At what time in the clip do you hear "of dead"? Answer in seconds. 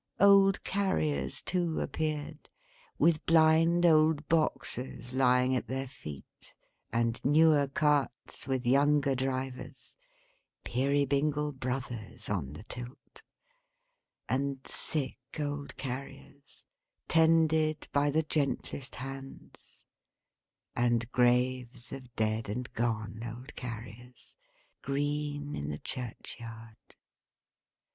21.93-22.49